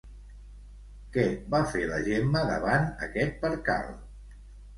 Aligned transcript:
Què 1.17 1.25
va 1.55 1.59
fer 1.73 1.83
la 1.91 1.99
Gemma 2.07 2.41
davant 2.53 2.89
aquest 3.09 3.39
percal? 3.45 3.95